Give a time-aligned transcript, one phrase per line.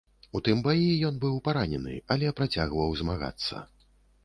[0.37, 3.65] У тым баі ён быў паранены, але працягваў змагацца.